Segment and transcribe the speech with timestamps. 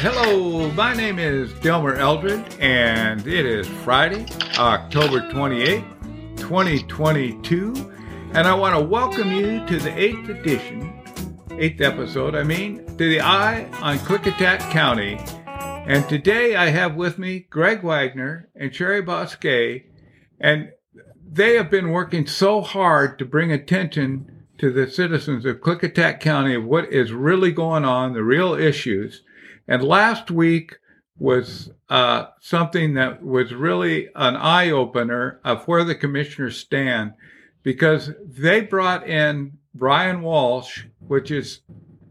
[0.00, 4.26] Hello, my name is Delmer Eldred, and it is Friday,
[4.58, 7.94] October 28th, 2022,
[8.34, 11.02] and I want to welcome you to the eighth edition,
[11.58, 15.18] eighth episode, I mean, to the Eye on Klickitat County.
[15.46, 19.86] And today I have with me Greg Wagner and Sheri Bosque,
[20.38, 20.72] and
[21.26, 26.54] they have been working so hard to bring attention to the citizens of Klickitat County
[26.54, 29.22] of what is really going on, the real issues.
[29.68, 30.76] And last week
[31.18, 37.14] was uh, something that was really an eye opener of where the commissioners stand
[37.62, 41.60] because they brought in Brian Walsh, which is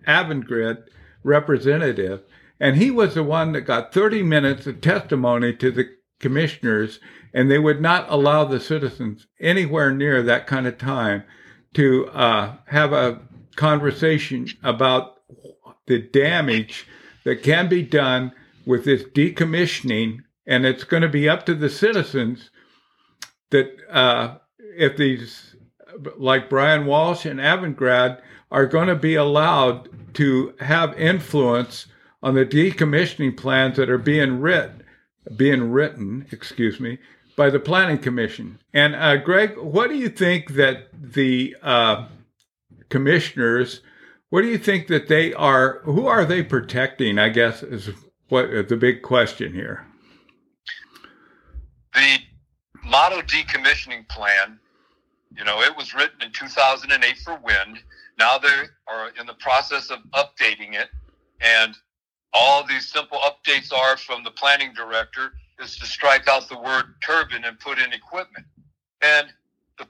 [0.07, 0.83] Avangrid
[1.23, 2.23] representative,
[2.59, 6.99] and he was the one that got 30 minutes of testimony to the commissioners,
[7.33, 11.23] and they would not allow the citizens anywhere near that kind of time
[11.73, 13.19] to uh, have a
[13.55, 15.21] conversation about
[15.87, 16.87] the damage
[17.25, 18.31] that can be done
[18.65, 22.49] with this decommissioning, and it's going to be up to the citizens
[23.51, 24.37] that uh,
[24.77, 25.55] if these,
[26.17, 31.87] like Brian Walsh and Avangrid, are going to be allowed to have influence
[32.23, 34.83] on the decommissioning plans that are being written,
[35.35, 36.97] being written, excuse me,
[37.35, 38.59] by the Planning Commission.
[38.73, 42.07] And uh, Greg, what do you think that the uh,
[42.89, 43.81] commissioners?
[44.29, 45.81] What do you think that they are?
[45.83, 47.19] Who are they protecting?
[47.19, 47.89] I guess is
[48.29, 49.85] what the big question here.
[51.93, 52.17] The
[52.83, 54.59] model decommissioning plan,
[55.37, 57.79] you know, it was written in 2008 for wind.
[58.17, 60.89] Now they are in the process of updating it,
[61.41, 61.75] and
[62.33, 66.95] all these simple updates are from the planning director is to strike out the word
[67.05, 68.45] turbine and put in equipment.
[69.01, 69.27] And
[69.77, 69.87] the,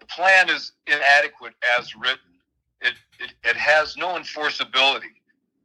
[0.00, 2.18] the plan is inadequate as written.
[2.80, 5.14] It, it, it has no enforceability.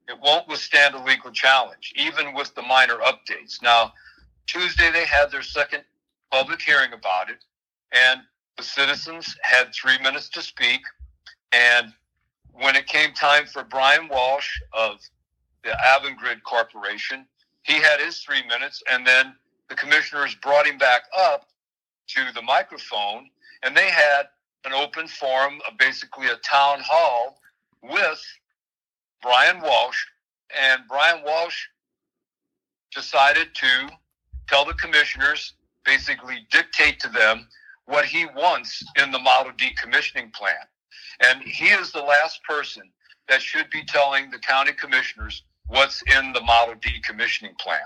[0.08, 3.62] It won't withstand a legal challenge, even with the minor updates.
[3.62, 3.94] Now,
[4.48, 5.84] Tuesday they had their second
[6.32, 7.44] public hearing about it,
[7.92, 8.22] and
[8.58, 10.82] the citizens had three minutes to speak.
[11.54, 11.94] And
[12.52, 15.00] when it came time for Brian Walsh of
[15.64, 17.26] the Avangrid Corporation
[17.64, 19.36] he had his three minutes, and then
[19.70, 21.50] the commissioners brought him back up
[22.10, 23.30] to the microphone,
[23.64, 24.24] and they had
[24.66, 27.40] an open forum, basically a town hall
[27.82, 28.22] with
[29.22, 30.06] Brian Walsh,
[30.60, 31.68] and Brian Walsh
[32.94, 33.90] decided to
[34.48, 35.54] tell the commissioners,
[35.86, 37.48] basically dictate to them
[37.86, 40.56] what he wants in the model decommissioning plan.
[41.22, 42.84] And he is the last person
[43.28, 47.80] that should be telling the county commissioners what's in the model decommissioning plan.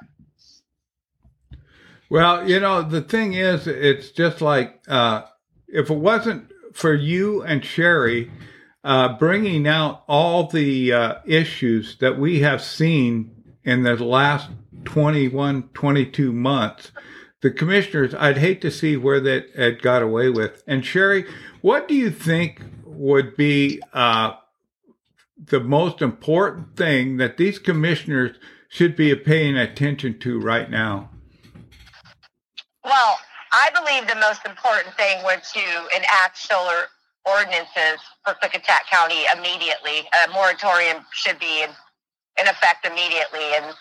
[2.10, 5.24] Well, you know, the thing is, it's just like uh,
[5.68, 8.30] if it wasn't for you and Sheri
[8.84, 14.50] uh, bringing out all the uh, issues that we have seen in the last
[14.86, 16.92] 21, 22 months,
[17.42, 20.64] the commissioners, I'd hate to see where that had got away with.
[20.68, 21.28] And Sheri,
[21.62, 24.34] what do you think would be uh,
[25.44, 28.38] the most important thing that these commissioners
[28.70, 31.10] should be paying attention to right now?
[32.84, 33.17] Well,
[33.58, 36.94] I believe the most important thing was to enact solar
[37.26, 40.06] ordinances for Klickitat County immediately.
[40.14, 41.70] A moratorium should be in,
[42.40, 43.74] in effect immediately, and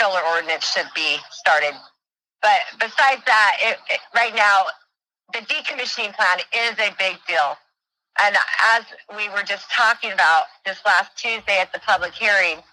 [0.00, 1.76] solar ordinance should be started.
[2.40, 4.64] But besides that, it, it, right now,
[5.34, 7.58] the decommissioning plan is a big deal.
[8.20, 8.34] And
[8.72, 8.84] as
[9.14, 12.64] we were just talking about this last Tuesday at the public hearing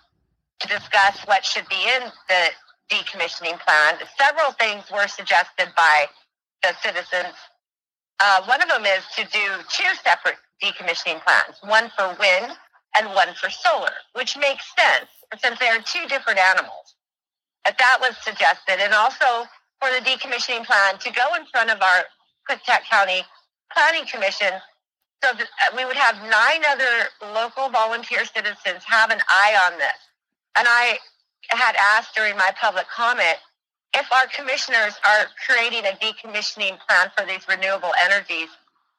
[0.61, 2.47] to discuss what should be in the
[2.89, 6.07] decommissioning plan, several things were suggested by
[6.65, 7.35] the citizens.
[8.19, 12.53] Uh, one of them is to do two separate decommissioning plans, one for wind
[12.97, 16.95] and one for solar, which makes sense since they are two different animals.
[17.63, 18.79] But that was suggested.
[18.79, 19.45] And also
[19.81, 22.03] for the decommissioning plan to go in front of our
[22.49, 23.21] Klickitat County
[23.73, 24.53] Planning Commission
[25.23, 29.77] so that uh, we would have nine other local volunteer citizens have an eye on
[29.77, 29.97] this.
[30.57, 30.97] And I
[31.49, 33.37] had asked during my public comment
[33.95, 38.49] if our commissioners are creating a decommissioning plan for these renewable energies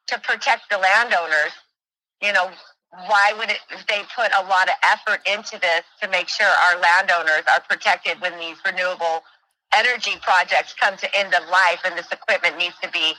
[0.08, 1.52] to protect the landowners,
[2.22, 2.50] you know,
[2.90, 6.80] why would it, they put a lot of effort into this to make sure our
[6.80, 9.22] landowners are protected when these renewable
[9.76, 13.12] energy projects come to end of life and this equipment needs to be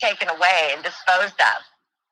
[0.00, 1.60] taken away and disposed of?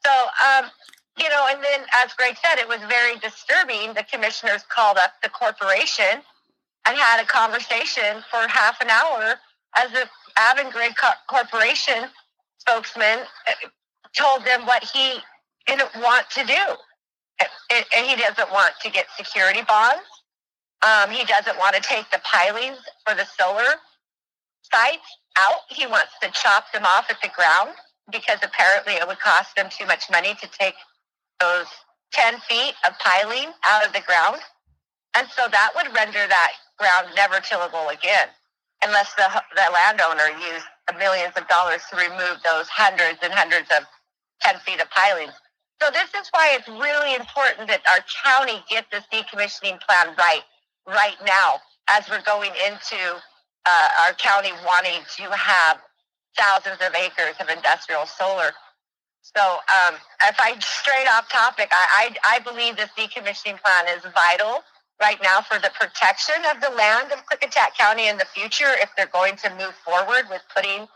[0.07, 0.71] So, um,
[1.19, 3.93] you know, and then as Greg said, it was very disturbing.
[3.93, 6.25] The commissioners called up the corporation
[6.87, 9.35] and had a conversation for half an hour
[9.77, 10.09] as the
[10.39, 10.95] Avangrid
[11.29, 12.09] Corporation
[12.59, 13.69] spokesman uh,
[14.17, 15.19] told them what he
[15.67, 16.63] didn't want to do.
[17.41, 20.05] And he doesn't want to get security bonds.
[20.83, 23.79] Um, he doesn't want to take the pilings for the solar
[24.73, 25.61] sites out.
[25.69, 27.71] He wants to chop them off at the ground
[28.11, 30.75] because apparently it would cost them too much money to take
[31.41, 31.67] those
[32.13, 34.39] 10 feet of piling out of the ground.
[35.17, 36.53] And so that would render that
[36.83, 38.27] ground never tillable again
[38.83, 40.67] unless the, the landowner used
[40.99, 43.87] millions of dollars to remove those hundreds and hundreds of
[44.43, 45.33] 10 feet of pilings.
[45.81, 50.43] So this is why it's really important that our county get this decommissioning plan right,
[50.87, 52.99] right now, as we're going into
[53.65, 55.79] uh, our county wanting to have
[56.37, 58.51] thousands of acres of industrial solar.
[59.23, 59.95] So um,
[60.27, 64.63] if I straight off topic, I, I, I believe this decommissioning plan is vital
[65.03, 68.89] right now for the protection of the land of Klickitat County in the future if
[68.97, 70.87] they're going to move forward with putting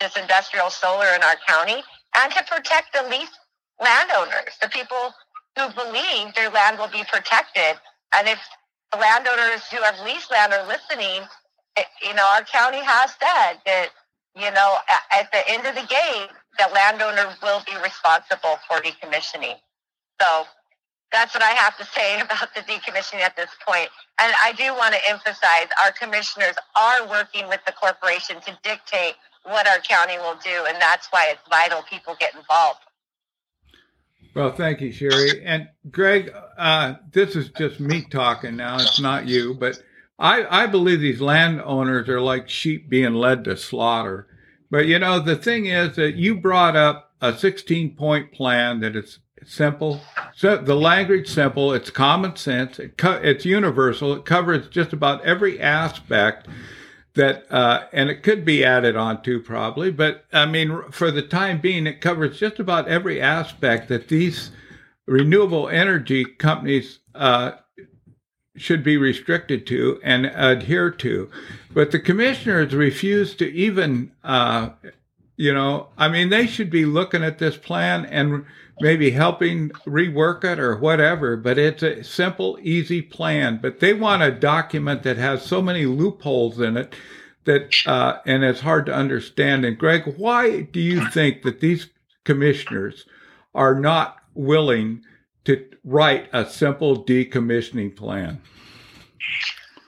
[0.00, 1.82] this industrial solar in our county
[2.16, 3.34] and to protect the lease
[3.82, 5.12] landowners, the people
[5.58, 7.76] who believe their land will be protected.
[8.14, 8.38] And if
[8.92, 11.22] the landowners who have leased land are listening,
[11.76, 13.88] it, you know, our county has said that,
[14.36, 14.76] you know,
[15.12, 16.28] at the end of the game,
[16.58, 19.56] the landowner will be responsible for decommissioning.
[20.22, 20.44] So
[21.12, 23.88] that's what I have to say about the decommissioning at this point.
[24.20, 29.14] And I do want to emphasize our commissioners are working with the corporation to dictate
[29.44, 32.80] what our county will do, and that's why it's vital people get involved.
[34.34, 35.42] Well, thank you, Sheri.
[35.44, 38.76] And Greg, uh, this is just me talking now.
[38.76, 39.82] It's not you, but
[40.18, 44.26] I, I believe these landowners are like sheep being led to slaughter.
[44.70, 48.96] But you know, the thing is that you brought up a 16 point plan that
[49.46, 50.00] simple.
[50.34, 51.72] So the language simple.
[51.72, 52.78] It's common sense.
[52.78, 54.12] It co- it's universal.
[54.14, 56.48] It covers just about every aspect
[57.14, 61.22] that, uh, and it could be added on to probably, but I mean, for the
[61.22, 64.52] time being, it covers just about every aspect that these
[65.06, 67.52] renewable energy companies uh,
[68.56, 71.30] should be restricted to and adhere to.
[71.72, 74.70] But the commissioners refuse to even, uh,
[75.38, 78.44] you know, I mean, they should be looking at this plan and
[78.80, 83.60] maybe helping rework it or whatever, but it's a simple, easy plan.
[83.62, 86.92] But they want a document that has so many loopholes in it
[87.44, 89.64] that, uh, and it's hard to understand.
[89.64, 91.88] And Greg, why do you think that these
[92.24, 93.06] commissioners
[93.54, 95.02] are not willing
[95.44, 98.42] to write a simple decommissioning plan?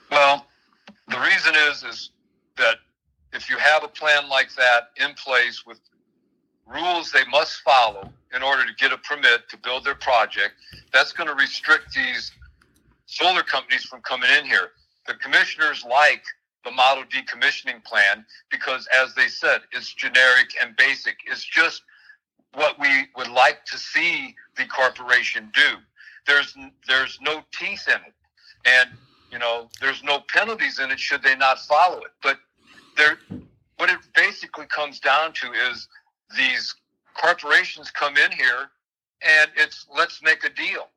[0.09, 0.45] Well,
[1.09, 2.11] the reason is is
[3.41, 5.79] if you have a plan like that in place with
[6.67, 10.53] rules they must follow in order to get a permit to build their project,
[10.93, 12.31] that's going to restrict these
[13.07, 14.69] solar companies from coming in here.
[15.07, 16.23] The commissioners like
[16.63, 21.17] the model decommissioning plan because, as they said, it's generic and basic.
[21.25, 21.81] It's just
[22.53, 25.77] what we would like to see the corporation do.
[26.27, 26.55] There's
[26.87, 28.13] there's no teeth in it,
[28.65, 28.91] and
[29.31, 32.11] you know there's no penalties in it should they not follow it.
[32.21, 32.37] But
[33.01, 33.17] there,
[33.77, 35.87] what it basically comes down to is
[36.37, 36.75] these
[37.15, 38.69] corporations come in here
[39.21, 40.87] and it's let's make a deal.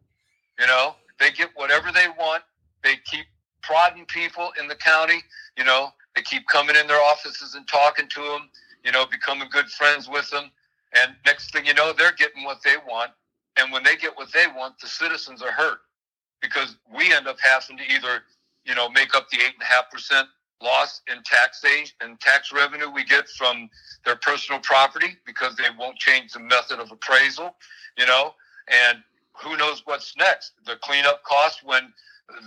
[0.59, 2.43] You know, they get whatever they want.
[2.83, 3.27] They keep
[3.63, 5.23] prodding people in the county.
[5.57, 8.51] You know, they keep coming in their offices and talking to them.
[8.85, 10.51] You know, becoming good friends with them.
[10.95, 13.11] And next thing you know, they're getting what they want.
[13.57, 15.79] And when they get what they want, the citizens are hurt
[16.43, 18.23] because we end up having to either,
[18.65, 20.29] you know, make up the eight and a half percent
[20.65, 21.63] loss in tax
[22.01, 23.69] and tax revenue we get from
[24.05, 27.55] their personal property because they won't change the method of appraisal,
[27.99, 28.35] you know,
[28.69, 28.99] and
[29.33, 30.53] who knows what's next.
[30.67, 31.93] The cleanup cost when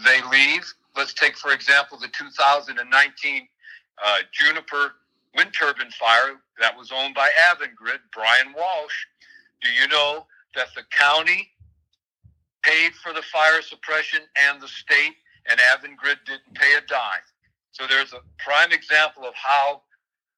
[0.06, 0.66] they leave.
[0.96, 3.48] Let's take, for example, the 2019
[4.04, 4.96] uh, Juniper
[5.36, 9.06] wind turbine fire that was owned by Avangrid, Brian Walsh.
[9.62, 11.50] Do you know that the county
[12.64, 15.14] paid for the fire suppression and the state
[15.50, 17.22] and Avangrid didn't pay a dime?
[17.78, 19.84] So there's a prime example of how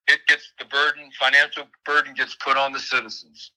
[0.08, 3.52] it gets the burden, financial burden gets put on the citizens.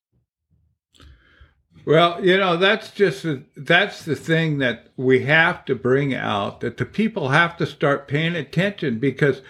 [1.85, 3.25] Well, you know, that's just
[3.57, 8.07] that's the thing that we have to bring out that the people have to start
[8.07, 9.41] paying attention because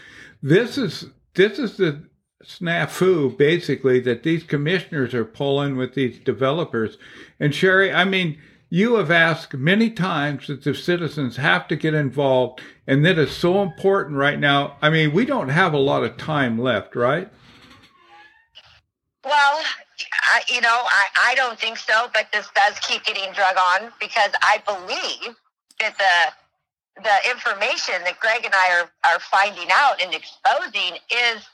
[0.41, 2.03] this is this is the
[2.43, 6.97] snafu basically that these commissioners are pulling with these developers.
[7.39, 8.41] And Sheri, I mean,
[8.73, 13.29] you have asked many times that the citizens have to get involved, and that is
[13.29, 14.77] so important right now.
[14.81, 17.29] I mean, we don't have a lot of time left, right?
[19.23, 19.61] Well,
[20.23, 23.91] I, you know, I, I don't think so, but this does keep getting drug on
[23.99, 25.35] because I believe
[25.79, 31.47] that the the information that Greg and I are, are finding out and exposing is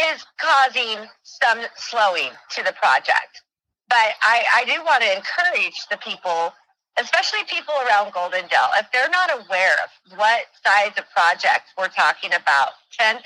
[0.00, 3.42] is causing some slowing to the project.
[3.88, 6.52] But I, I do want to encourage the people
[6.98, 12.32] especially people around Goldendale, if they're not aware of what size of projects we're talking
[12.32, 13.20] about, 10,000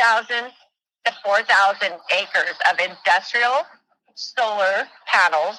[1.06, 3.62] to 4,000 acres of industrial
[4.14, 5.58] solar panels.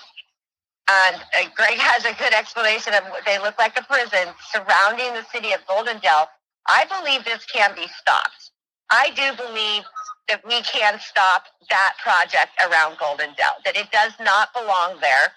[0.89, 5.13] And uh, Greg has a good explanation of what they look like a prison surrounding
[5.13, 6.27] the city of Goldendale.
[6.67, 8.51] I believe this can be stopped.
[8.89, 9.83] I do believe
[10.27, 15.33] that we can stop that project around Goldendale, that it does not belong there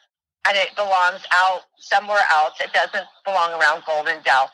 [0.46, 2.54] and it belongs out somewhere else.
[2.60, 4.48] It doesn't belong around Goldendale.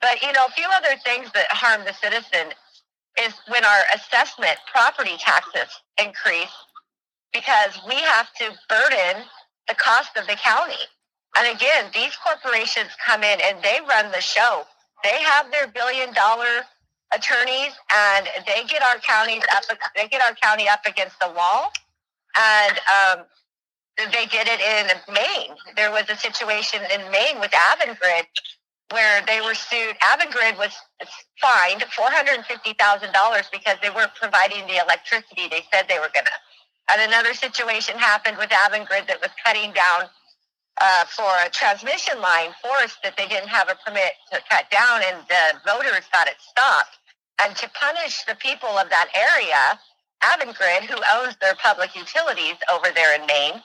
[0.00, 2.54] But, you know, a few other things that harm the citizen
[3.20, 6.54] is when our assessment property taxes increase
[7.32, 9.22] because we have to burden
[9.68, 10.82] the cost of the county.
[11.36, 14.62] And again, these corporations come in and they run the show.
[15.04, 16.64] They have their billion dollar
[17.14, 19.64] attorneys and they get our counties up
[19.96, 21.72] they get our county up against the wall
[22.36, 23.24] and um,
[23.98, 25.56] they did it in Maine.
[25.74, 28.26] There was a situation in Maine with Avangrid
[28.90, 29.96] where they were sued.
[30.00, 30.72] Avangrid was
[31.40, 36.38] fined $450,000 because they weren't providing the electricity they said they were going to.
[36.90, 40.08] And another situation happened with Avangrid that was cutting down
[40.80, 45.02] uh, for a transmission line forest that they didn't have a permit to cut down,
[45.06, 46.98] and the voters got it stopped.
[47.42, 49.78] And to punish the people of that area,
[50.22, 53.62] Avangrid, who owns their public utilities over there in Maine,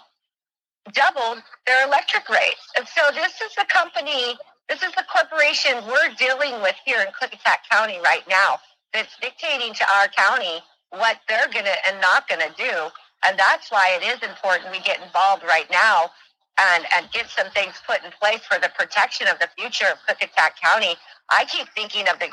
[0.93, 2.61] doubled their electric rates.
[2.77, 4.37] And so this is the company,
[4.69, 8.59] this is the corporation we're dealing with here in Klickitat County right now
[8.93, 12.89] that's dictating to our county what they're going to and not going to do.
[13.25, 16.11] And that's why it is important we get involved right now
[16.59, 19.97] and, and get some things put in place for the protection of the future of
[20.07, 20.95] Klickitat County.
[21.29, 22.29] I keep thinking of the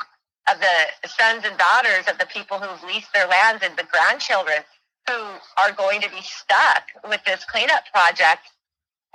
[0.51, 4.57] of the sons and daughters of the people who've leased their lands and the grandchildren
[5.07, 5.13] who
[5.57, 8.49] are going to be stuck with this cleanup project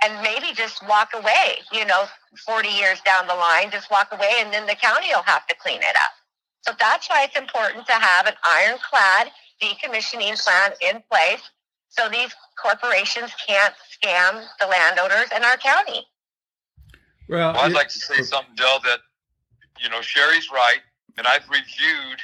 [0.03, 2.05] and maybe just walk away, you know,
[2.45, 5.55] 40 years down the line, just walk away and then the county will have to
[5.55, 6.11] clean it up.
[6.61, 11.41] So that's why it's important to have an ironclad decommissioning plan in place
[11.97, 16.05] so these corporations can't scam the landowners in our county.
[17.29, 18.99] Well, well I'd like to say something, Dell, that,
[19.79, 20.81] you know, Sheri's right.
[21.17, 22.19] And I've reviewed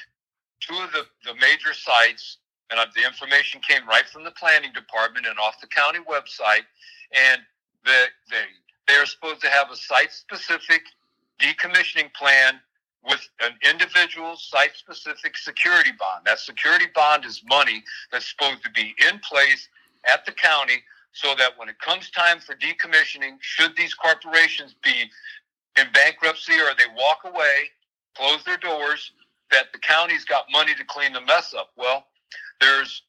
[0.60, 2.38] two of the, the major sites
[2.70, 6.66] and the information came right from the planning department and off the county website.
[7.12, 7.42] And
[7.86, 8.46] the, they
[8.88, 10.82] they are supposed to have a site specific
[11.40, 12.60] decommissioning plan
[13.06, 16.26] with an individual site specific security bond.
[16.26, 19.68] That security bond is money that's supposed to be in place
[20.12, 20.82] at the county
[21.12, 25.10] so that when it comes time for decommissioning, should these corporations be
[25.80, 27.70] in bankruptcy or they walk away,
[28.16, 29.12] close their doors,
[29.52, 31.72] that the county's got money to clean the mess up.
[31.78, 32.06] Well,
[32.60, 33.04] there's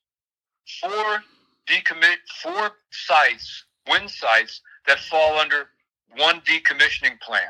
[0.80, 1.22] four
[1.66, 5.68] decommit four sites, wind sites that fall under
[6.16, 7.48] one decommissioning plan.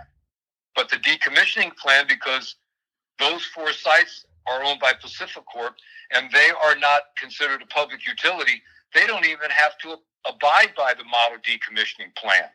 [0.75, 2.57] But the decommissioning plan, because
[3.19, 5.75] those four sites are owned by PacifiCorp
[6.13, 8.61] and they are not considered a public utility,
[8.93, 12.49] they don't even have to abide by the model decommissioning plan.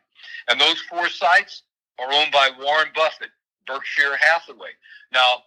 [0.50, 1.64] And those four sites
[2.00, 3.30] are owned by Warren Buffett,
[3.68, 4.72] Berkshire Hathaway.
[5.12, 5.44] Now,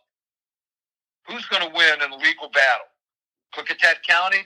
[1.26, 2.86] who's going to win in a legal battle?
[3.54, 4.44] Klickitat County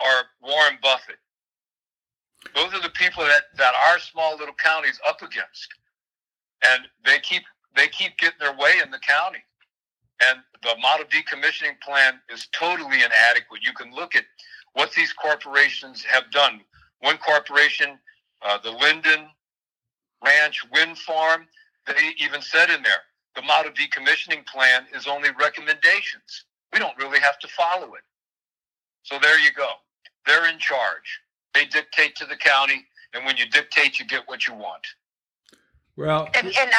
[0.00, 1.16] or Warren Buffett.
[2.54, 5.68] Those are the people that, that our small little county's up against.
[6.64, 7.42] And they keep
[7.76, 9.38] they keep getting their way in the county.
[10.20, 13.62] And the model decommissioning plan is totally inadequate.
[13.62, 14.24] You can look at
[14.72, 16.60] what these corporations have done.
[17.00, 17.98] One corporation,
[18.42, 19.28] uh, the Linden
[20.24, 21.46] Ranch Wind Farm,
[21.86, 23.02] they even said in there,
[23.34, 26.44] the model decommissioning plan is only recommendations.
[26.72, 28.02] We don't really have to follow it.
[29.02, 29.68] So there you go.
[30.26, 31.20] They're in charge.
[31.54, 34.86] They dictate to the county, and when you dictate, you get what you want.
[35.96, 36.70] Well, and, and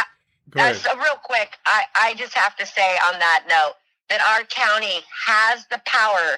[0.55, 3.73] uh, so real quick, I, I just have to say on that note
[4.09, 6.37] that our county has the power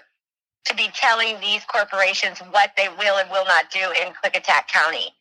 [0.66, 5.14] to be telling these corporations what they will and will not do in Klickitat County.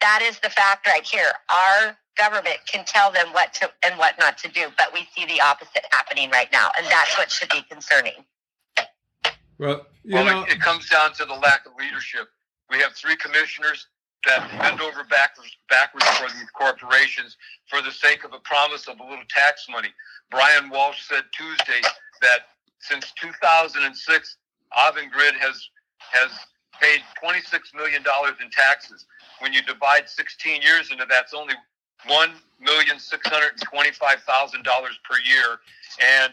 [0.00, 1.30] That is the fact right here.
[1.50, 5.26] Our government can tell them what to and what not to do, but we see
[5.26, 8.24] the opposite happening right now, and that's what should be concerning.
[9.58, 12.28] Well, well know, it, it, comes down to the lack of leadership.
[12.70, 13.86] We have three commissioners
[14.26, 17.36] that bend over backwards, backwards for these corporations
[17.68, 19.88] for the sake of a promise of a little tax money.
[20.30, 21.80] Brian Walsh said Tuesday
[22.20, 24.36] that since 2006,
[24.76, 26.30] Avangrid has has
[26.80, 29.06] paid 26 million dollars in taxes.
[29.40, 31.54] When you divide 16 years into that, it's only
[32.06, 35.60] one million six hundred twenty-five thousand dollars per year,
[36.00, 36.32] and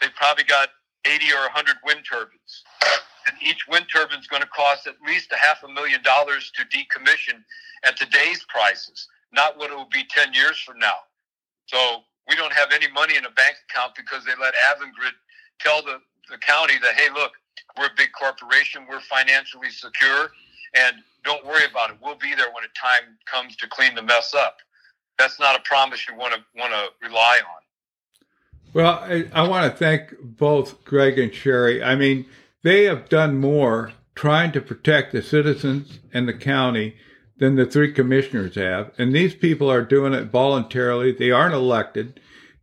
[0.00, 0.68] they probably got
[1.04, 2.62] 80 or 100 wind turbines.
[3.28, 6.50] And each wind turbine is going to cost at least a half a million dollars
[6.56, 7.44] to decommission
[7.84, 9.06] at today's prices.
[9.30, 11.04] not what it will be 10 years from now.
[11.66, 15.12] So we don't have any money in a bank account because they let Avangrid
[15.60, 17.32] tell the, the county that, hey, look,
[17.76, 20.30] we're a big corporation, we're financially secure,
[20.74, 21.96] and don't worry about it.
[22.02, 24.56] We'll be there when the time comes to clean the mess up.
[25.18, 27.62] That's not a promise you want to want to rely on.
[28.72, 31.82] Well, I, I want to thank both Greg and Sherry.
[31.82, 32.26] I mean,
[32.62, 36.96] they have done more trying to protect the citizens and the county
[37.38, 38.90] than the three commissioners have.
[38.98, 41.12] And these people are doing it voluntarily.
[41.12, 42.20] They aren't elected.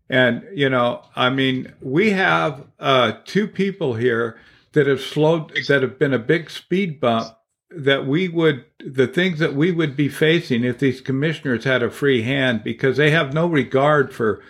[0.10, 4.38] And, you know, I mean, we have uh, two people here
[4.74, 7.36] that have slowed, that have been a big speed bump
[7.72, 11.90] that we would, the things that we would be facing if these commissioners had a
[11.90, 14.44] free hand because they have no regard for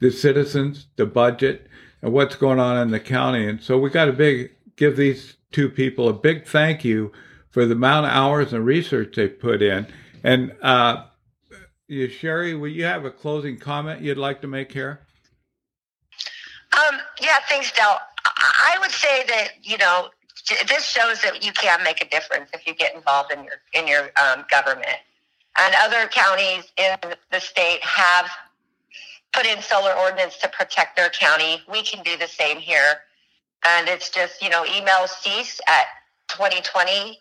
[0.00, 1.66] the citizens, the budget,
[2.00, 3.46] and what's going on in the county.
[3.46, 7.12] And so we got a big give these two people a big thank you
[7.50, 9.86] for the amount of hours and research they put in.
[10.24, 11.04] And uh,
[11.90, 15.00] Sheri, will you have a closing comment you'd like to make here?
[16.72, 18.00] Um, yeah, thanks, Del.
[18.24, 20.08] I would say that you know
[20.66, 23.86] this shows that you can make a difference if you get involved in your in
[23.86, 24.86] your um, government.
[25.58, 26.96] And other counties in
[27.30, 28.30] the state have
[29.34, 31.60] put in solar ordinance to protect their county.
[31.70, 33.00] We can do the same here.
[33.64, 35.86] And it's just, you know, email cease at
[36.28, 37.18] 2020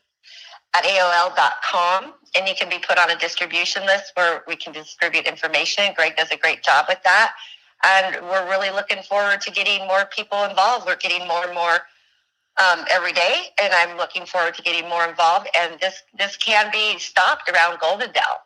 [0.74, 2.14] at AOL.com.
[2.36, 5.94] And you can be put on a distribution list where we can distribute information.
[5.96, 7.34] Greg does a great job with that.
[7.84, 10.86] And we're really looking forward to getting more people involved.
[10.86, 11.80] We're getting more and more
[12.62, 15.48] um, every day, and I'm looking forward to getting more involved.
[15.58, 18.42] And this this can be stopped around Goldendale.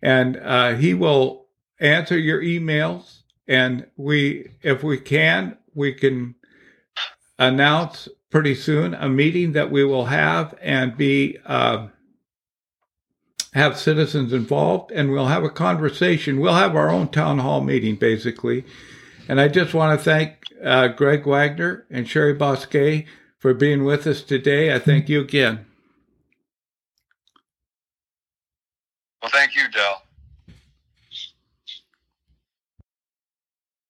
[0.01, 1.49] And uh, he will
[1.79, 6.35] answer your emails and we, if we can, we can
[7.39, 11.89] announce pretty soon a meeting that we will have and be uh,
[13.55, 16.41] have citizens involved, and we'll have a conversation.
[16.41, 18.65] We'll have our own town hall meeting, basically.
[19.29, 23.07] And I just want to thank uh, Greg Wagner and Sheri Bosque
[23.39, 24.75] for being with us today.
[24.75, 25.67] I thank you again.
[29.23, 29.98] Well, thank you, Del.